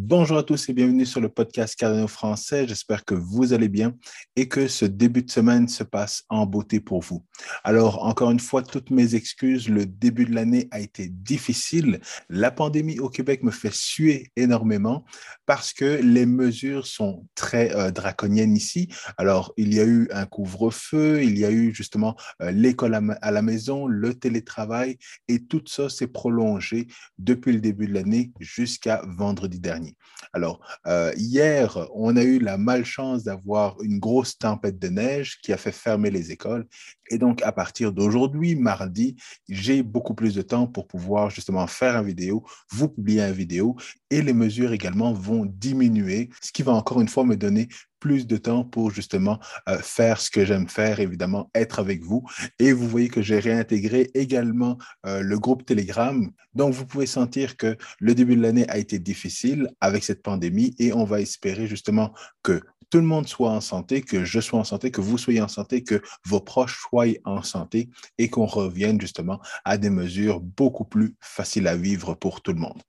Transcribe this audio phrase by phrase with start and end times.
[0.00, 2.68] Bonjour à tous et bienvenue sur le podcast Cardano français.
[2.68, 3.96] J'espère que vous allez bien
[4.36, 7.24] et que ce début de semaine se passe en beauté pour vous.
[7.64, 9.68] Alors, encore une fois, toutes mes excuses.
[9.68, 11.98] Le début de l'année a été difficile.
[12.28, 15.04] La pandémie au Québec me fait suer énormément
[15.46, 18.88] parce que les mesures sont très euh, draconiennes ici.
[19.16, 23.30] Alors, il y a eu un couvre-feu, il y a eu justement euh, l'école à,
[23.32, 24.96] la maison, le télétravail
[25.26, 26.86] et tout ça s'est prolongé
[27.18, 29.87] depuis le début de l'année jusqu'à vendredi dernier.
[30.32, 35.52] Alors, euh, hier, on a eu la malchance d'avoir une grosse tempête de neige qui
[35.52, 36.66] a fait fermer les écoles.
[37.10, 39.16] Et donc, à partir d'aujourd'hui, mardi,
[39.48, 43.76] j'ai beaucoup plus de temps pour pouvoir justement faire une vidéo, vous publier une vidéo
[44.10, 48.26] et les mesures également vont diminuer, ce qui va encore une fois me donner plus
[48.26, 49.38] de temps pour justement
[49.68, 52.24] euh, faire ce que j'aime faire, évidemment, être avec vous.
[52.58, 56.30] Et vous voyez que j'ai réintégré également euh, le groupe Telegram.
[56.54, 60.74] Donc, vous pouvez sentir que le début de l'année a été difficile avec cette pandémie
[60.78, 64.60] et on va espérer justement que tout le monde soit en santé, que je sois
[64.60, 68.46] en santé, que vous soyez en santé, que vos proches soient en santé et qu'on
[68.46, 72.80] revienne justement à des mesures beaucoup plus faciles à vivre pour tout le monde.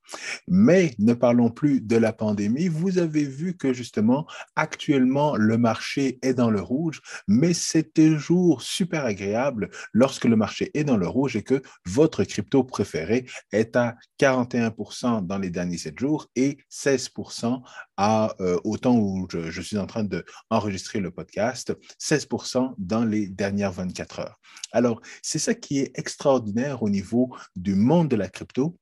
[0.48, 2.68] Mais ne parlons plus de la pandémie.
[2.68, 8.62] Vous avez vu que justement, actuellement, le marché est dans le rouge, mais c'est toujours
[8.62, 13.76] super agréable lorsque le marché est dans le rouge et que votre crypto préféré est
[13.76, 17.62] à 41% dans les derniers 7 jours et 16%
[17.96, 23.04] à, euh, au temps où je, je suis en train d'enregistrer le podcast, 16% dans
[23.04, 24.40] les dernières 24 heures.
[24.72, 28.76] Alors, c'est ça qui est extraordinaire au niveau du monde de la crypto,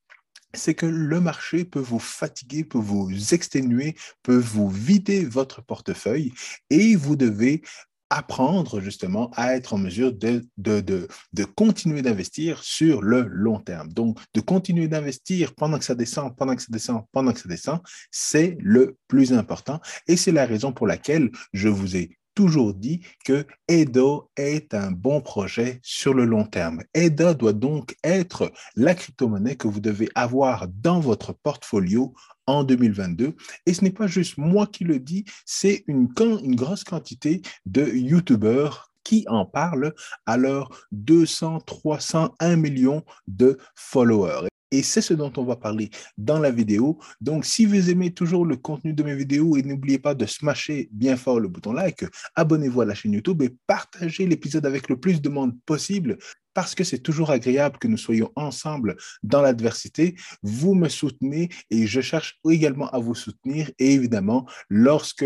[0.54, 6.32] c'est que le marché peut vous fatiguer, peut vous exténuer, peut vous vider votre portefeuille
[6.70, 7.62] et vous devez
[8.10, 13.60] apprendre justement à être en mesure de, de, de, de continuer d'investir sur le long
[13.60, 13.92] terme.
[13.92, 17.48] Donc, de continuer d'investir pendant que ça descend, pendant que ça descend, pendant que ça
[17.48, 19.80] descend, c'est le plus important.
[20.06, 24.92] Et c'est la raison pour laquelle je vous ai toujours dit que EDO est un
[24.92, 26.84] bon projet sur le long terme.
[26.94, 32.14] EDO doit donc être la crypto-monnaie que vous devez avoir dans votre portfolio
[32.46, 33.34] en 2022.
[33.66, 38.92] Et ce n'est pas juste moi qui le dis, c'est une, grosse quantité de YouTubeurs
[39.02, 39.92] qui en parlent
[40.24, 44.46] à leurs 200, 300, 1 million de followers.
[44.70, 46.98] Et c'est ce dont on va parler dans la vidéo.
[47.20, 50.88] Donc, si vous aimez toujours le contenu de mes vidéos, et n'oubliez pas de smasher
[50.92, 54.98] bien fort le bouton like, abonnez-vous à la chaîne YouTube et partagez l'épisode avec le
[54.98, 56.18] plus de monde possible
[56.58, 60.16] parce que c'est toujours agréable que nous soyons ensemble dans l'adversité.
[60.42, 63.70] Vous me soutenez et je cherche également à vous soutenir.
[63.78, 65.24] Et évidemment, lorsque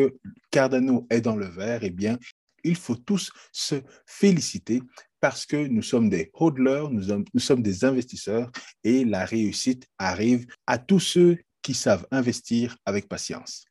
[0.50, 2.19] Cardano est dans le vert, eh bien,
[2.64, 4.82] il faut tous se féliciter
[5.22, 8.50] parce que nous sommes des hodlers, nous, nous sommes des investisseurs
[8.83, 13.65] et la réussite arrive à tous ceux qui savent investir avec patience.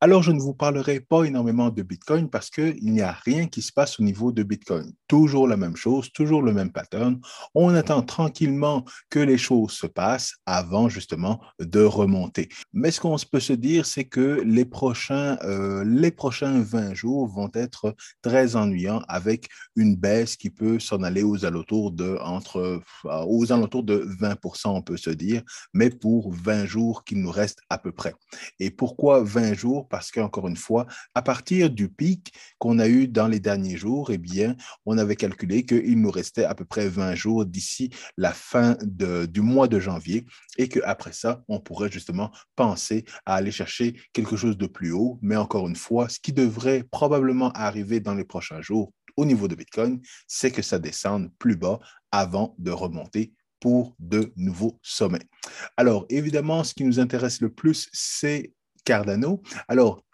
[0.00, 3.62] Alors, je ne vous parlerai pas énormément de Bitcoin parce qu'il n'y a rien qui
[3.62, 4.92] se passe au niveau de Bitcoin.
[5.08, 7.20] Toujours la même chose, toujours le même pattern.
[7.54, 12.48] On attend tranquillement que les choses se passent avant justement de remonter.
[12.72, 17.26] Mais ce qu'on peut se dire, c'est que les prochains, euh, les prochains 20 jours
[17.28, 22.58] vont être très ennuyants avec une baisse qui peut s'en aller aux alentours de, entre,
[22.58, 25.42] euh, aux alentours de 20%, on peut se dire,
[25.74, 28.14] mais pour 20 jours qu'il nous reste à peu près.
[28.58, 33.08] Et pourquoi 20 jours parce qu'encore une fois, à partir du pic qu'on a eu
[33.08, 34.56] dans les derniers jours, eh bien,
[34.86, 39.40] on avait calculé qu'il nous restait à peu près 20 jours d'ici la fin du
[39.40, 40.26] mois de janvier
[40.58, 45.18] et qu'après ça, on pourrait justement penser à aller chercher quelque chose de plus haut.
[45.22, 49.48] Mais encore une fois, ce qui devrait probablement arriver dans les prochains jours au niveau
[49.48, 51.78] de Bitcoin, c'est que ça descende plus bas
[52.10, 55.28] avant de remonter pour de nouveaux sommets.
[55.76, 58.52] Alors, évidemment, ce qui nous intéresse le plus, c'est
[58.84, 59.42] Cardano.
[59.68, 60.04] Alors,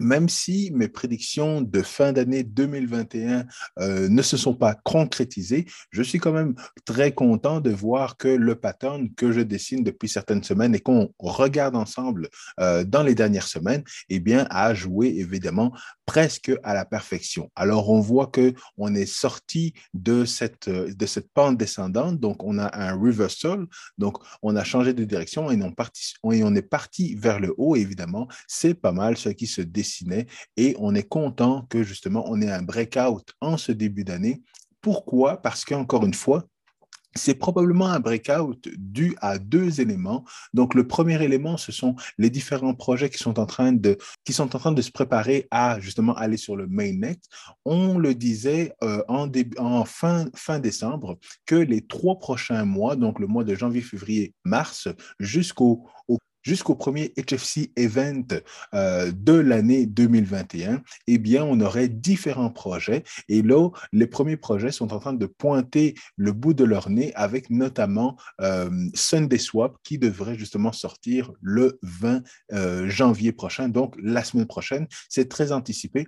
[0.00, 3.44] même si mes prédictions de fin d'année 2021
[3.78, 6.54] euh, ne se sont pas concrétisées, je suis quand même
[6.84, 11.12] très content de voir que le pattern que je dessine depuis certaines semaines et qu'on
[11.18, 12.28] regarde ensemble
[12.60, 15.72] euh, dans les dernières semaines, eh bien, a joué évidemment
[16.06, 17.50] presque à la perfection.
[17.54, 22.58] Alors, on voit que on est sorti de cette, de cette pente descendante, donc on
[22.58, 23.66] a un reversal,
[23.98, 27.76] donc on a changé de direction et on, et on est parti vers le haut,
[27.76, 28.28] évidemment.
[28.46, 29.62] C'est pas mal ce qui se
[30.56, 34.42] et on est content que justement on ait un breakout en ce début d'année.
[34.80, 35.42] Pourquoi?
[35.42, 36.46] Parce qu'encore une fois,
[37.14, 40.24] c'est probablement un breakout dû à deux éléments.
[40.54, 44.32] Donc, le premier élément, ce sont les différents projets qui sont en train de, qui
[44.32, 47.18] sont en train de se préparer à justement aller sur le mainnet.
[47.64, 53.18] On le disait euh, en, en fin, fin décembre que les trois prochains mois, donc
[53.18, 54.88] le mois de janvier, février, mars,
[55.18, 55.88] jusqu'au
[56.48, 58.24] jusqu'au premier HFC Event
[58.74, 63.04] euh, de l'année 2021, eh bien, on aurait différents projets.
[63.28, 67.12] Et là, les premiers projets sont en train de pointer le bout de leur nez
[67.14, 72.22] avec notamment euh, Sunday Swap qui devrait justement sortir le 20
[72.52, 74.86] euh, janvier prochain, donc la semaine prochaine.
[75.10, 76.06] C'est très anticipé.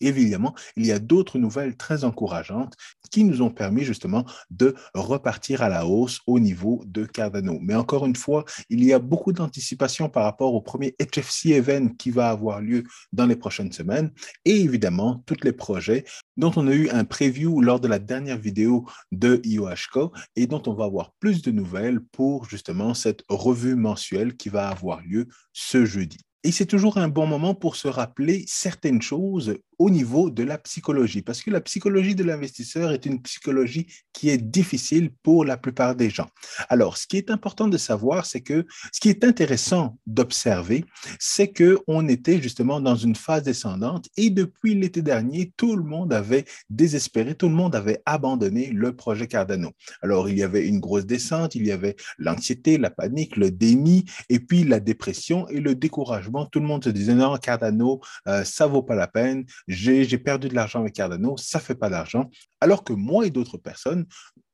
[0.00, 2.74] Évidemment, il y a d'autres nouvelles très encourageantes
[3.10, 7.58] qui nous ont permis justement de repartir à la hausse au niveau de Cardano.
[7.60, 11.88] Mais encore une fois, il y a beaucoup d'anticipation par rapport au premier HFC event
[11.98, 14.10] qui va avoir lieu dans les prochaines semaines
[14.44, 16.04] et évidemment tous les projets
[16.36, 20.62] dont on a eu un preview lors de la dernière vidéo de IOHCO et dont
[20.66, 25.28] on va avoir plus de nouvelles pour justement cette revue mensuelle qui va avoir lieu
[25.52, 26.18] ce jeudi.
[26.42, 30.58] Et c'est toujours un bon moment pour se rappeler certaines choses au niveau de la
[30.58, 35.56] psychologie, parce que la psychologie de l'investisseur est une psychologie qui est difficile pour la
[35.56, 36.28] plupart des gens.
[36.68, 40.84] Alors, ce qui est important de savoir, c'est que ce qui est intéressant d'observer,
[41.18, 45.82] c'est que on était justement dans une phase descendante et depuis l'été dernier, tout le
[45.82, 49.70] monde avait désespéré, tout le monde avait abandonné le projet Cardano.
[50.02, 54.04] Alors, il y avait une grosse descente, il y avait l'anxiété, la panique, le déni
[54.28, 56.44] et puis la dépression et le découragement.
[56.44, 60.48] Tout le monde se disait non, Cardano, euh, ça vaut pas la peine j'ai perdu
[60.48, 62.28] de l'argent avec Cardano, ça fait pas d'argent.
[62.60, 64.06] Alors que moi et d'autres personnes,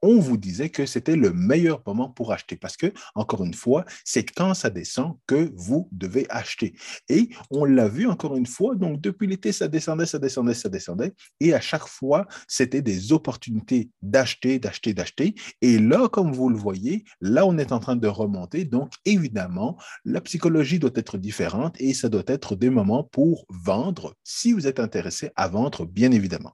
[0.02, 3.84] on vous disait que c'était le meilleur moment pour acheter parce que, encore une fois,
[4.04, 6.74] c'est quand ça descend que vous devez acheter.
[7.08, 10.68] Et on l'a vu encore une fois, donc depuis l'été, ça descendait, ça descendait, ça
[10.68, 11.14] descendait.
[11.40, 15.34] Et à chaque fois, c'était des opportunités d'acheter, d'acheter, d'acheter.
[15.62, 18.64] Et là, comme vous le voyez, là, on est en train de remonter.
[18.64, 24.14] Donc, évidemment, la psychologie doit être différente et ça doit être des moments pour vendre
[24.24, 26.52] si vous êtes intéressé à vendre, bien évidemment.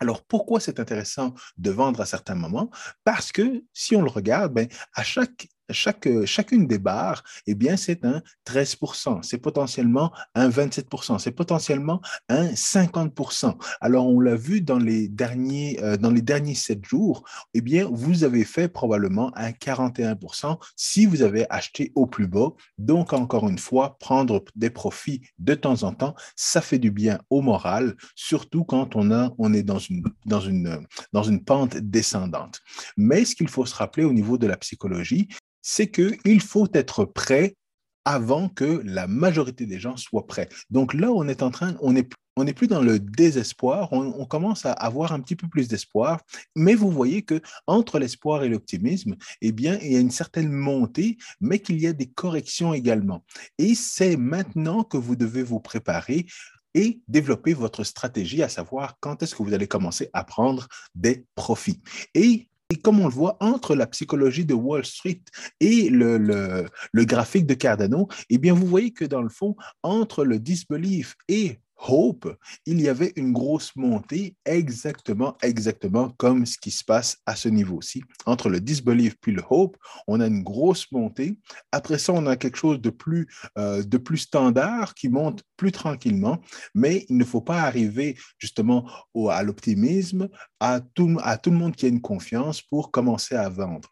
[0.00, 2.70] Alors, pourquoi c'est intéressant de vendre à certains moments?
[3.04, 7.54] Parce que si on le regarde, ben, à chaque chaque, euh, chacune des barres, eh
[7.54, 14.36] bien, c'est un 13% c'est potentiellement un 27% c'est potentiellement un 50% Alors, on l'a
[14.36, 17.24] vu dans les derniers, euh, dans les derniers 7 jours,
[17.54, 22.50] eh bien, vous avez fait probablement un 41% si vous avez acheté au plus bas.
[22.78, 27.20] Donc, encore une fois, prendre des profits de temps en temps, ça fait du bien
[27.30, 31.76] au moral, surtout quand on, a, on est dans une, dans, une, dans une pente
[31.76, 32.60] descendante.
[32.96, 35.28] Mais ce qu'il faut se rappeler au niveau de la psychologie,
[35.64, 37.56] c'est qu'il faut être prêt
[38.04, 40.50] avant que la majorité des gens soient prêts.
[40.68, 42.06] Donc là, on est en train, on n'est
[42.36, 46.20] on plus dans le désespoir, on, commence à avoir un petit peu plus d'espoir,
[46.56, 50.50] mais vous voyez que entre l'espoir et l'optimisme, eh bien, il y a une certaine
[50.50, 53.24] montée, mais qu'il y a des corrections également.
[53.58, 56.26] Et c'est maintenant que vous devez vous préparer
[56.74, 61.24] et développer votre stratégie, à savoir quand est-ce que vous allez commencer à prendre des
[61.36, 61.80] profits.
[62.14, 65.22] Et et comme on le voit entre la psychologie de Wall Street
[65.60, 70.24] et le, le, graphique de Cardano, eh bien, vous voyez que dans le fond, entre
[70.24, 72.36] le disbelief et Hope,
[72.66, 77.48] il y avait une grosse montée exactement, exactement comme ce qui se passe à ce
[77.48, 78.02] niveau-ci.
[78.26, 79.76] Entre le disbelief puis le hope,
[80.06, 81.38] on a une grosse montée.
[81.72, 83.28] Après ça, on a quelque chose de plus,
[83.58, 86.40] euh, de plus standard qui monte plus tranquillement,
[86.74, 90.28] mais il ne faut pas arriver justement au, à l'optimisme,
[90.60, 93.90] à tout, à tout le monde qui a une confiance pour commencer à vendre.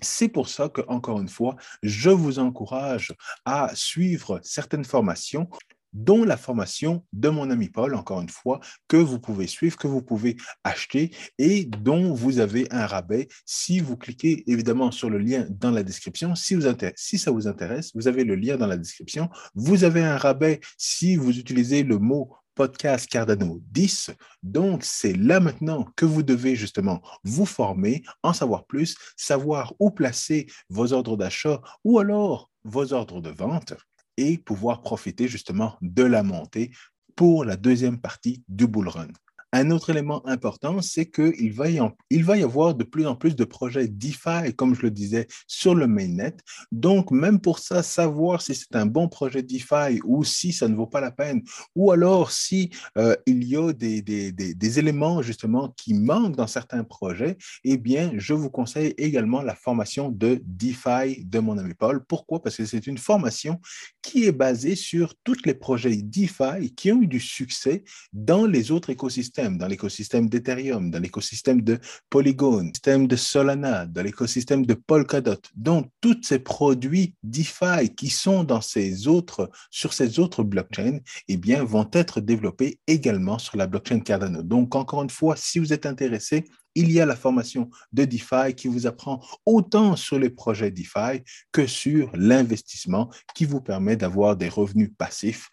[0.00, 3.12] C'est pour ça que, encore une fois, je vous encourage
[3.44, 5.48] à suivre certaines formations
[5.92, 9.86] dont la formation de mon ami Paul, encore une fois, que vous pouvez suivre, que
[9.86, 15.18] vous pouvez acheter et dont vous avez un rabais si vous cliquez évidemment sur le
[15.18, 16.34] lien dans la description.
[16.34, 19.28] Si, ça vous intéresse, vous avez le lien dans la description.
[19.54, 24.10] Vous avez un rabais si vous utilisez le mot podcast Cardano 10.
[24.42, 29.92] Donc, c'est là maintenant que vous devez justement vous former, en savoir plus, savoir où
[29.92, 33.74] placer vos ordres d'achat ou alors vos ordres de vente
[34.18, 36.72] et pouvoir profiter justement de la montée
[37.14, 39.08] pour la deuxième partie du bull run.
[39.52, 43.88] Un autre élément important, c'est qu'il va, y avoir de plus en plus de projets
[43.88, 46.36] DeFi, comme je le disais, sur le mainnet.
[46.70, 50.76] Donc, même pour ça, savoir si c'est un bon projet DeFi ou si ça ne
[50.76, 51.42] vaut pas la peine,
[51.74, 57.38] ou alors si euh, il y a des, éléments justement qui manquent dans certains projets,
[57.64, 62.04] eh bien, je vous conseille également la formation de DeFi de mon ami Paul.
[62.04, 62.42] Pourquoi?
[62.42, 63.58] Parce que c'est une formation
[64.02, 68.70] qui est basée sur tous les projets DeFi qui ont eu du succès dans les
[68.70, 71.78] autres écosystèmes dans l'écosystème d'Ethereum, dans l'écosystème de
[72.10, 75.40] Polygon, système de Solana, dans l'écosystème de Polkadot.
[75.54, 81.36] Donc, tous ces produits DeFi qui sont dans ces autres, sur ces autres blockchains, eh
[81.36, 84.42] bien, vont être développés également sur la blockchain Cardano.
[84.42, 86.44] Donc, encore une fois, si vous êtes intéressé,
[86.78, 91.24] il y a la formation de DeFi qui vous apprend autant sur les projets DeFi
[91.50, 95.48] que sur l'investissement qui vous permet d'avoir des revenus passifs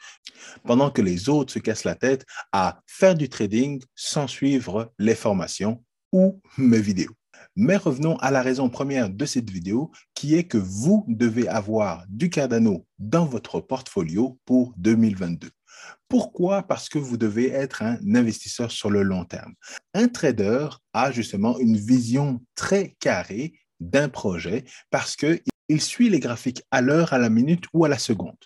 [0.66, 5.16] pendant que les autres se cassent la tête à faire du trading sans suivre les
[5.16, 7.16] formations ou mes vidéos.
[7.56, 12.06] Mais revenons à la raison première de cette vidéo, qui est que vous devez avoir
[12.08, 15.50] du Cardano dans votre portfolio pour 2022.
[16.08, 16.64] Pourquoi?
[16.64, 19.54] Parce que vous devez être un investisseur sur le long terme.
[19.94, 26.64] Un trader a justement une vision très carrée d'un projet parce qu'il suit les graphiques
[26.72, 28.38] à l'heure, à la minute ou à la seconde.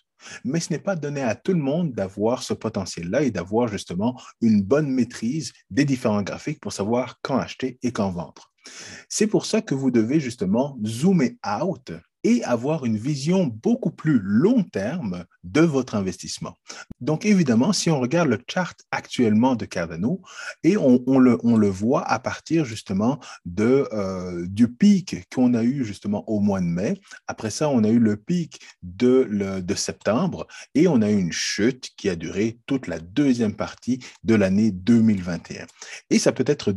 [0.43, 4.19] Mais ce n'est pas donné à tout le monde d'avoir ce potentiel-là et d'avoir justement
[4.41, 8.51] une bonne maîtrise des différents graphiques pour savoir quand acheter et quand vendre.
[9.07, 11.91] C'est pour ça que vous devez justement zoomer out
[12.23, 16.55] et avoir une vision beaucoup plus long terme de votre investissement.
[17.01, 20.21] Donc, évidemment, si on regarde le chart actuellement de Cardano,
[20.63, 25.63] et on, le, on le, voit à partir justement de, euh, du pic qu'on a
[25.63, 26.99] eu justement au mois de mai.
[27.27, 31.17] Après ça, on a eu le pic de, le, de septembre et on a eu
[31.17, 35.65] une chute qui a duré toute la deuxième partie de l'année 2021.
[36.09, 36.73] Et ça peut être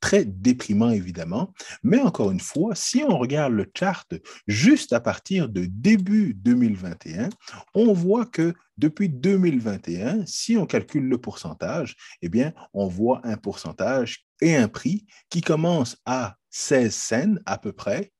[0.00, 4.06] très déprimant, évidemment, mais encore une fois, si on regarde le chart
[4.46, 7.28] juste à partir de début 2021,
[7.74, 13.36] on voit que depuis 2021, si on calcule le pourcentage, eh bien, on voit un
[13.36, 18.12] pourcentage et un prix qui commence à 16 cents à peu près,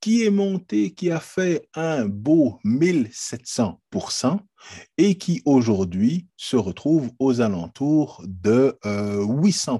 [0.00, 4.40] qui est monté, qui a fait un beau 1700%
[4.98, 9.78] et qui aujourd'hui se retrouve aux alentours de 800 euh,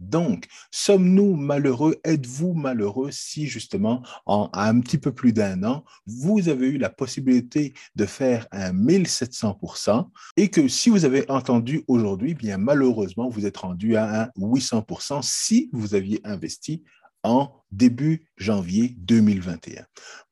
[0.00, 2.00] donc, sommes-nous malheureux?
[2.04, 6.88] Êtes-vous malheureux si justement, en un petit peu plus d'un an, vous avez eu la
[6.88, 13.44] possibilité de faire un 1700% et que si vous avez entendu aujourd'hui, bien malheureusement, vous
[13.46, 16.82] êtes rendu à un 800% si vous aviez investi
[17.22, 19.84] en début janvier 2021.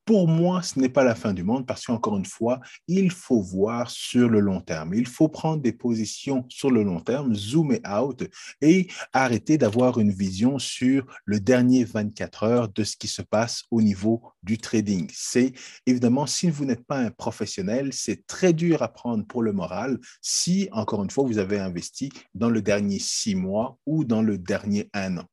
[0.09, 3.43] Pour moi, ce n'est pas la fin du monde parce qu'encore une fois, il faut
[3.43, 4.95] voir sur le long terme.
[4.95, 8.27] Il faut prendre des positions sur le long terme, zoomer out
[8.63, 13.65] et arrêter d'avoir une vision sur le dernier 24 heures de ce qui se passe
[13.71, 15.11] au niveau du trading.
[15.13, 15.53] C'est
[15.85, 19.99] évidemment, si vous n'êtes pas un professionnel, c'est très dur à prendre pour le moral
[20.23, 24.39] si, encore une fois, vous avez investi dans le dernier six mois ou dans le
[24.39, 25.25] dernier un an.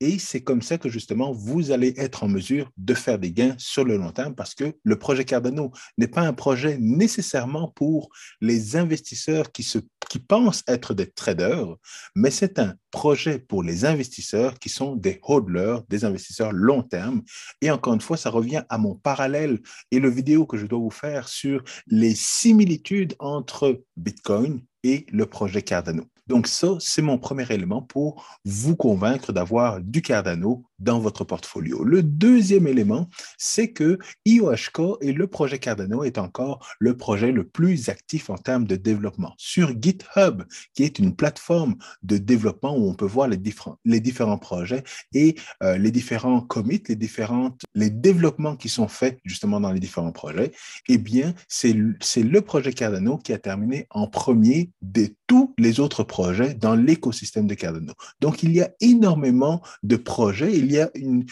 [0.00, 3.54] Et c'est comme ça que justement, vous allez être en mesure de faire des gains
[3.58, 8.08] sur le long terme parce que le projet Cardano n'est pas un projet nécessairement pour
[8.40, 9.78] les investisseurs qui, se,
[10.08, 11.74] qui pensent être des traders,
[12.14, 17.22] mais c'est un projet pour les investisseurs qui sont des hodlers, des investisseurs long terme.
[17.60, 20.78] Et encore une fois, ça revient à mon parallèle et le vidéo que je dois
[20.78, 26.04] vous faire sur les similitudes entre Bitcoin et le projet Cardano.
[26.26, 31.84] Donc ça, c'est mon premier élément pour vous convaincre d'avoir du Cardano dans votre portfolio.
[31.84, 33.08] Le deuxième élément,
[33.38, 38.36] c'est que IOHK et le projet Cardano est encore le projet le plus actif en
[38.36, 39.34] termes de développement.
[39.38, 40.42] Sur GitHub,
[40.74, 44.82] qui est une plateforme de développement où on peut voir les différents, les différents projets
[45.14, 49.80] et euh, les différents commits, les, différentes, les développements qui sont faits justement dans les
[49.80, 50.52] différents projets,
[50.88, 56.02] eh bien, c'est le projet Cardano qui a terminé en premier de tous les autres
[56.02, 57.92] projets dans l'écosystème de Cardano.
[58.20, 60.52] Donc, il y a énormément de projets.
[60.72, 61.24] Y a une,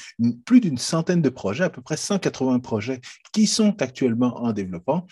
[0.45, 3.01] plus d'une centaine de projets, à peu près 180 projets
[3.33, 5.07] qui sont actuellement en développement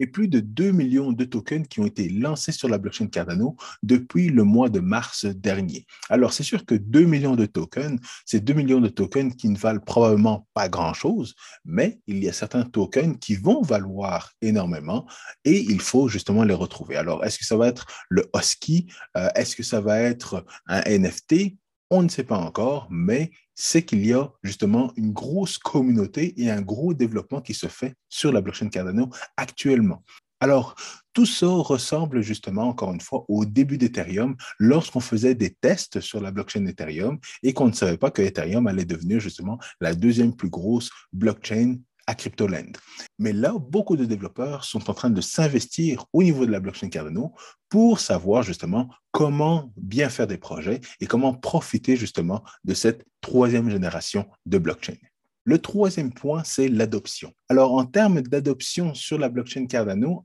[0.00, 3.56] et plus de 2 millions de tokens qui ont été lancés sur la blockchain Cardano
[3.82, 5.86] depuis le mois de mars dernier.
[6.08, 9.56] Alors, c'est sûr que 2 millions de tokens, c'est 2 millions de tokens qui ne
[9.56, 11.34] valent probablement pas grand-chose,
[11.64, 15.06] mais il y a certains tokens qui vont valoir énormément
[15.44, 16.96] et il faut justement les retrouver.
[16.96, 18.86] Alors, est-ce que ça va être le Husky?
[19.16, 21.56] Euh, est-ce que ça va être un NFT?
[21.90, 23.30] On ne sait pas encore, mais
[23.64, 27.94] c'est qu'il y a justement une grosse communauté et un gros développement qui se fait
[28.08, 30.02] sur la blockchain Cardano actuellement.
[30.40, 30.74] Alors,
[31.12, 36.20] tout ça ressemble justement, encore une fois, au début d'Ethereum, lorsqu'on faisait des tests sur
[36.20, 40.34] la blockchain Ethereum et qu'on ne savait pas que Ethereum allait devenir justement la deuxième
[40.34, 42.72] plus grosse blockchain à CryptoLand.
[43.18, 46.88] Mais là, beaucoup de développeurs sont en train de s'investir au niveau de la blockchain
[46.88, 47.34] Cardano
[47.68, 53.70] pour savoir justement comment bien faire des projets et comment profiter justement de cette troisième
[53.70, 54.96] génération de blockchain.
[55.44, 57.32] Le troisième point, c'est l'adoption.
[57.48, 60.22] Alors, en termes d'adoption sur la blockchain Cardano,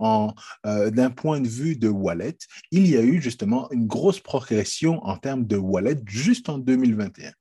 [0.65, 2.37] euh, d'un point de vue de wallet,
[2.71, 7.31] il y a eu justement une grosse progression en termes de wallet juste en 2021.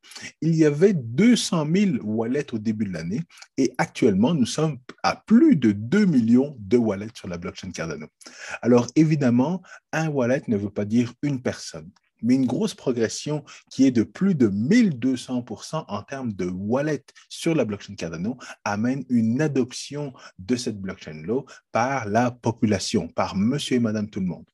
[0.41, 3.21] Il y avait 200 000 wallets au début de l'année
[3.59, 8.07] et actuellement, nous sommes à plus de 2 millions de wallets sur la blockchain Cardano.
[8.63, 11.91] Alors, évidemment, un wallet ne veut pas dire une personne.
[12.23, 17.55] Mais une grosse progression qui est de plus de 1200% en termes de wallet sur
[17.55, 21.43] la blockchain Cardano amène une adoption de cette blockchain-là
[21.73, 24.47] par la population, par monsieur et madame tout le monde.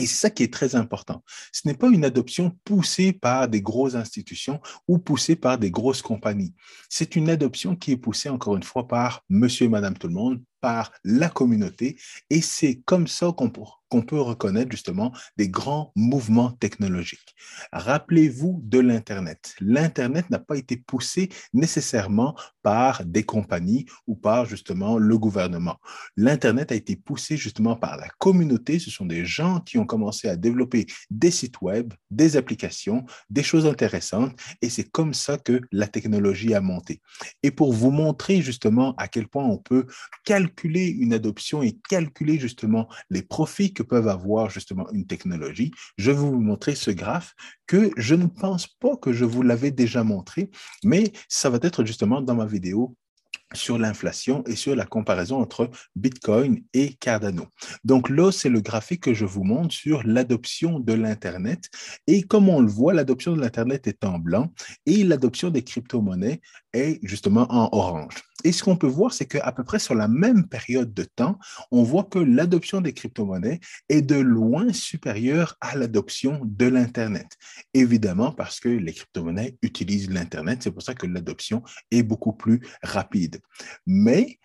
[0.00, 1.22] Et c'est ça qui est très important.
[1.52, 6.00] Ce n'est pas une adoption poussée par des grosses institutions ou poussée par des grosses
[6.00, 6.54] compagnies.
[6.88, 10.14] C'est une adoption qui est poussée, encore une fois, par monsieur et madame tout le
[10.14, 11.98] monde, par la communauté.
[12.30, 13.50] Et c'est comme ça qu'on
[13.90, 17.34] qu'on peut reconnaître justement des grands mouvements technologiques.
[17.72, 19.54] Rappelez-vous de l'Internet.
[19.60, 25.76] L'Internet n'a pas été poussé nécessairement par des compagnies ou par justement le gouvernement.
[26.16, 28.78] L'Internet a été poussé justement par la communauté.
[28.78, 33.42] Ce sont des gens qui ont commencé à développer des sites web, des applications, des
[33.42, 34.38] choses intéressantes.
[34.62, 37.02] Et c'est comme ça que la technologie a monté.
[37.42, 39.86] Et pour vous montrer justement à quel point on peut
[40.24, 45.72] calculer une adoption et calculer justement les profits peuvent avoir justement une technologie.
[45.98, 47.34] Je vais vous montrer ce graphe
[47.66, 50.50] que je ne pense pas que je vous l'avais déjà montré,
[50.84, 52.96] mais ça va être justement dans ma vidéo
[53.54, 57.46] sur l'inflation et sur la comparaison entre Bitcoin et Cardano.
[57.84, 61.68] Donc là, c'est le graphique que je vous montre sur l'adoption de l'Internet.
[62.06, 64.52] Et comme on le voit, l'adoption de l'Internet est en blanc
[64.86, 66.40] et l'adoption des crypto-monnaies
[66.72, 68.22] est justement en orange.
[68.44, 71.38] Et ce qu'on peut voir, c'est qu'à peu près sur la même période de temps,
[71.70, 77.36] on voit que l'adoption des crypto-monnaies est de loin supérieure à l'adoption de l'Internet.
[77.74, 82.60] Évidemment, parce que les crypto-monnaies utilisent l'Internet, c'est pour ça que l'adoption est beaucoup plus
[82.82, 83.40] rapide.
[83.86, 84.38] Mais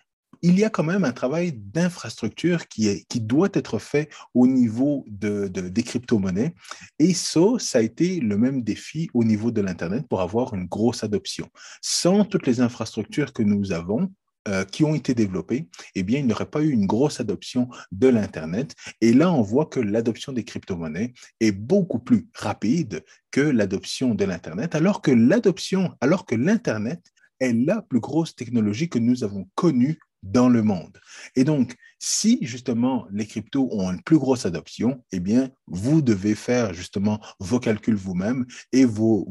[0.46, 5.48] il y a quand même un travail d'infrastructure qui, doit être fait au niveau de,
[5.48, 6.54] des crypto-monnaies.
[7.00, 10.66] Et ça, ça a été le même défi au niveau de l'Internet pour avoir une
[10.66, 11.48] grosse adoption.
[11.82, 14.12] Sans toutes les infrastructures que nous avons,
[14.46, 17.68] euh, qui ont été développées, eh bien, il n'y aurait pas eu une grosse adoption
[17.90, 18.72] de l'Internet.
[19.00, 24.24] Et là, on voit que l'adoption des crypto-monnaies est beaucoup plus rapide que l'adoption de
[24.24, 27.02] l'Internet, alors que l'adoption, alors que l'Internet
[27.40, 29.98] est la plus grosse technologie que nous avons connue
[30.32, 31.00] dans le monde.
[31.34, 36.34] Et donc, si justement les cryptos ont une plus grosse adoption, eh bien, vous devez
[36.34, 39.26] faire justement vos calculs vous-même et vos,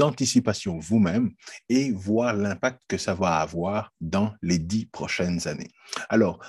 [0.00, 1.30] anticipations vous-même
[1.68, 5.70] et voir l'impact que ça va avoir dans les dix prochaines années.
[6.08, 6.40] Alors,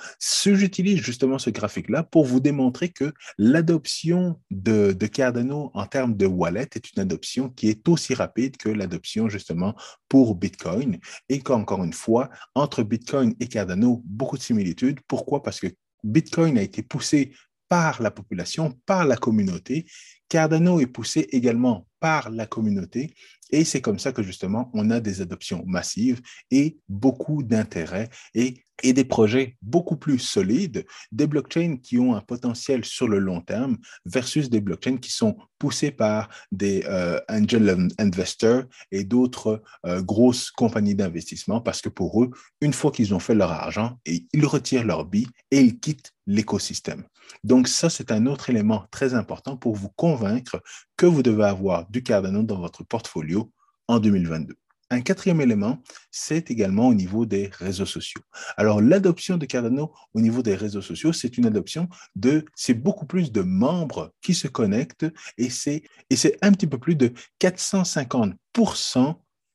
[0.44, 6.26] j'utilise justement ce graphique-là pour vous démontrer que l'adoption de, de Cardano en termes de
[6.26, 9.74] wallet est une adoption qui est aussi rapide que l'adoption justement
[10.08, 15.00] pour Bitcoin et qu'encore une fois, entre Bitcoin et Cardano, beaucoup de similitudes.
[15.08, 15.42] Pourquoi?
[15.46, 15.68] Parce que
[16.02, 17.32] Bitcoin a été poussé
[17.68, 19.86] par la population, par la communauté.
[20.28, 23.14] Cardano est poussé également par la communauté.
[23.50, 28.54] Et c'est comme ça que justement, on a des adoptions massives et beaucoup d'intérêt et,
[28.82, 33.78] des projets beaucoup plus solides, des blockchains qui ont un potentiel sur le long terme
[34.04, 40.50] versus des blockchains qui sont poussés par des euh, angel investors et d'autres euh, grosses
[40.50, 44.46] compagnies d'investissement parce que pour eux, une fois qu'ils ont fait leur argent, et ils
[44.46, 47.04] retirent leur billes et ils quittent l'écosystème.
[47.44, 50.62] Donc ça, c'est un autre élément très important pour vous convaincre
[50.96, 53.50] que vous devez avoir du Cardano dans votre portfolio
[53.88, 54.56] en 2022.
[54.90, 58.22] Un quatrième élément, c'est également au niveau des réseaux sociaux.
[58.56, 63.04] Alors, l'adoption de Cardano au niveau des réseaux sociaux, c'est une adoption de, c'est beaucoup
[63.04, 65.06] plus de membres qui se connectent
[65.38, 68.34] et c'est, et c'est un petit peu plus de 450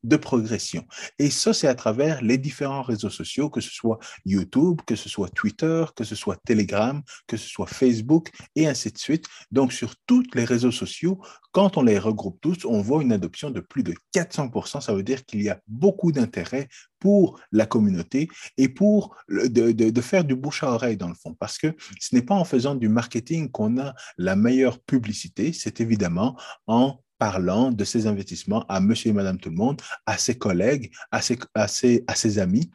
[0.04, 0.86] de progression.
[1.20, 5.10] Et ça, c'est à travers les différents réseaux sociaux, que ce soit YouTube, que ce
[5.10, 9.26] soit Twitter, que ce soit Telegram, que ce soit Facebook, et ainsi de suite.
[9.52, 13.52] Donc, sur tous les réseaux sociaux, quand on les regroupe tous, on voit une adoption
[13.52, 14.82] de plus de 400%.
[14.82, 16.68] Ça veut dire qu'il y a beaucoup d'intérêt
[17.00, 21.34] pour la communauté et pour de, de, faire du bouche à oreille dans le fond.
[21.34, 25.82] Parce que ce n'est pas en faisant du marketing qu'on a la meilleure publicité, c'est
[25.82, 30.40] évidemment en parlant de ses investissements à monsieur et madame tout le monde, à ses
[30.40, 31.38] collègues, à ses,
[32.08, 32.72] à ses amis.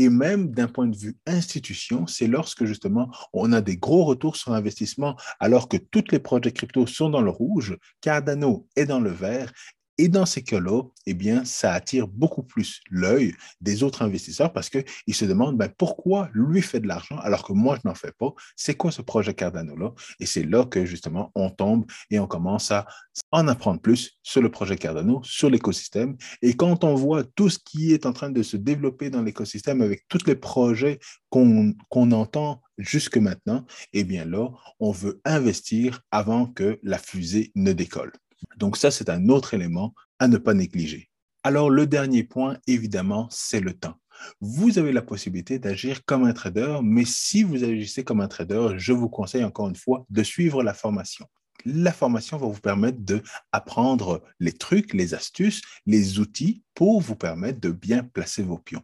[0.00, 4.36] Et même d'un point de vue institution, c'est lorsque justement on a des gros retours
[4.36, 9.00] sur investissement alors que tous les projets crypto sont dans le rouge, Cardano est dans
[9.00, 9.52] le vert
[9.98, 14.70] et dans ces cas-là, eh bien, ça attire beaucoup plus l'œil des autres investisseurs parce
[14.70, 18.12] qu'ils se demandent ben, pourquoi lui fait de l'argent alors que moi, je n'en fais
[18.12, 18.32] pas?
[18.56, 19.92] C'est quoi ce projet Cardano-là?
[20.20, 22.86] Et c'est là que justement, on tombe et on commence à
[23.32, 26.16] en apprendre plus sur le projet Cardano, sur l'écosystème.
[26.42, 29.82] Et quand on voit tout ce qui est en train de se développer dans l'écosystème
[29.82, 36.46] avec tous les projets qu'on entend jusque maintenant, eh bien là, on veut investir avant
[36.46, 38.12] que la fusée ne décolle.
[38.56, 41.08] Donc ça, c'est un autre élément à ne pas négliger.
[41.44, 43.96] Alors le dernier point, évidemment, c'est le temps.
[44.40, 48.70] Vous avez la possibilité d'agir comme un trader, mais si vous agissez comme un trader,
[48.76, 51.26] je vous conseille encore une fois de suivre la formation.
[51.64, 57.60] la formation va vous permettre d'apprendre les trucs, les astuces, les outils pour vous permettre
[57.60, 58.82] de bien placer vos pions.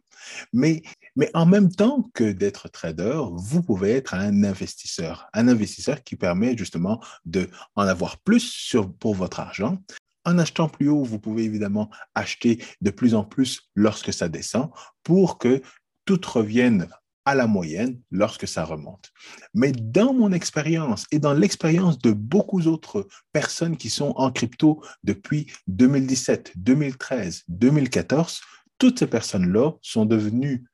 [0.51, 0.83] Mais,
[1.15, 6.15] mais en même temps que d'être trader, vous pouvez être un investisseur, un investisseur qui
[6.15, 9.77] permet justement d'en avoir plus sur, pour votre argent.
[10.25, 14.69] En achetant plus haut, vous pouvez évidemment acheter de plus en plus lorsque ça descend
[15.03, 15.61] pour que
[16.05, 16.87] tout revienne
[17.25, 19.11] à la moyenne lorsque ça remonte.
[19.53, 24.83] Mais dans mon expérience et dans l'expérience de beaucoup d'autres personnes qui sont en crypto
[25.03, 28.41] depuis 2017, 2013, 2014,
[28.77, 30.65] toutes ces personnes-là sont devenues,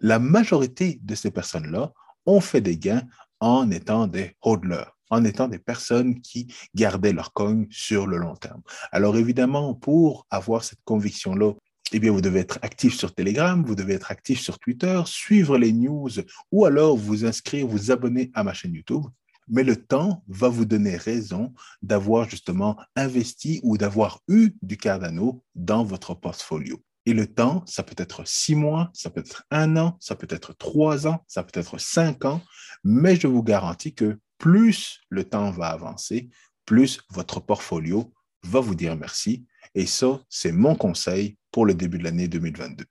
[0.00, 1.92] la majorité de ces personnes-là
[2.26, 3.02] ont fait des gains
[3.40, 8.36] en étant des hodlers en étant des personnes qui gardaient leur coin sur le long
[8.36, 8.62] terme.
[8.92, 11.52] Alors évidemment, pour avoir cette conviction-là
[11.92, 15.58] eh bien, vous devez être actif sur Telegram, vous devez être actif sur Twitter, suivre
[15.58, 16.10] les news
[16.52, 19.02] ou alors vous inscrire, vous abonner à ma chaîne YouTube.
[19.48, 25.42] Mais le temps va vous donner raison d'avoir justement investi ou d'avoir eu du Cardano
[25.56, 26.80] dans votre portfolio.
[27.10, 30.28] Et le temps, ça peut être six mois, ça peut être un an, ça peut
[30.30, 32.40] être trois ans, ça peut être cinq ans,
[32.84, 36.30] mais je vous garantis que plus le temps va avancer,
[36.66, 39.44] plus votre portfolio va vous dire merci.
[39.74, 42.84] Et ça, c'est mon conseil pour le début de l'année 2022.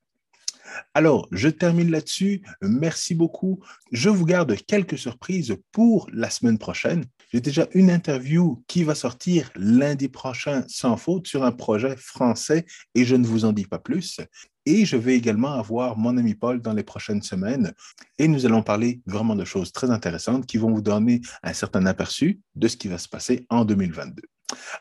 [0.94, 2.42] Alors, je termine là-dessus.
[2.62, 3.60] Merci beaucoup.
[3.92, 7.06] Je vous garde quelques surprises pour la semaine prochaine.
[7.32, 12.66] J'ai déjà une interview qui va sortir lundi prochain sans faute sur un projet français
[12.96, 14.20] et je ne vous en dis pas plus.
[14.66, 17.74] Et je vais également avoir mon ami Paul dans les prochaines semaines
[18.18, 21.86] et nous allons parler vraiment de choses très intéressantes qui vont vous donner un certain
[21.86, 24.24] aperçu de ce qui va se passer en 2022.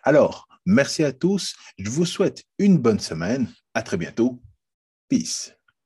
[0.03, 1.55] Alors, merci à tous.
[1.79, 3.47] Je vous souhaite une bonne semaine.
[3.75, 4.41] À très bientôt.
[5.09, 5.58] Peace.